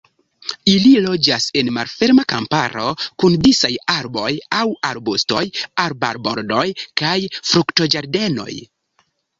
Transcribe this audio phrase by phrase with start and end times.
[0.69, 2.87] Ili loĝas en malferma kamparo
[3.25, 5.47] kun disaj arboj aŭ arbustoj,
[5.89, 6.67] arbarbordoj
[7.05, 8.53] kaj fruktoĝardenoj.